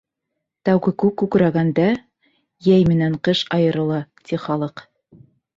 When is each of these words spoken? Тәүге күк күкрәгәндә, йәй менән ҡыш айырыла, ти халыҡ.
Тәүге 0.69 0.93
күк 1.03 1.15
күкрәгәндә, 1.21 1.85
йәй 2.69 2.89
менән 2.95 3.21
ҡыш 3.29 3.45
айырыла, 3.59 4.03
ти 4.31 4.41
халыҡ. 4.49 4.87